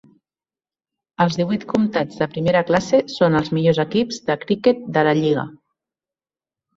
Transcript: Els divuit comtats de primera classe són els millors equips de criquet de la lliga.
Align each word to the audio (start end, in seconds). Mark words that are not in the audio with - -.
Els 1.25 1.35
divuit 1.41 1.65
comtats 1.73 2.17
de 2.21 2.27
primera 2.31 2.63
classe 2.69 3.01
són 3.15 3.37
els 3.41 3.51
millors 3.57 3.81
equips 3.83 4.17
de 4.31 4.39
criquet 4.45 4.81
de 4.97 5.05
la 5.09 5.13
lliga. 5.21 5.45